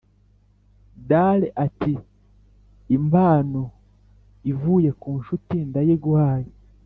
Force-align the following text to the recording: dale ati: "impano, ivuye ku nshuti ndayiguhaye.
dale 1.09 1.47
ati: 1.65 1.93
"impano, 2.97 3.63
ivuye 4.51 4.89
ku 5.01 5.09
nshuti 5.19 5.55
ndayiguhaye. 5.69 6.51